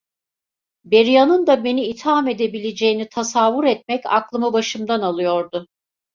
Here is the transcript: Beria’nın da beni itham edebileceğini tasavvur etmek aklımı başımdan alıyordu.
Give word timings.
Beria’nın 0.85 1.47
da 1.47 1.63
beni 1.63 1.85
itham 1.85 2.27
edebileceğini 2.27 3.09
tasavvur 3.09 3.63
etmek 3.63 4.01
aklımı 4.05 4.53
başımdan 4.53 5.01
alıyordu. 5.01 5.67